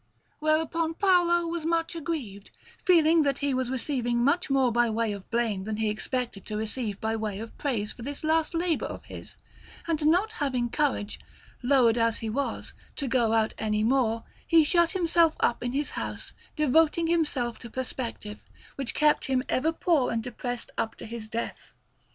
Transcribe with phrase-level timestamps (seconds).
[0.39, 2.49] Whereupon Paolo was much aggrieved,
[2.83, 6.57] feeling that he was receiving much more by way of blame than he expected to
[6.57, 9.35] receive by way of praise for this last labour of his;
[9.87, 11.19] and not having courage,
[11.61, 15.91] lowered as he was, to go out any more, he shut himself up in his
[15.91, 18.39] house, devoting himself to perspective,
[18.77, 21.73] which kept him ever poor and depressed up to his death.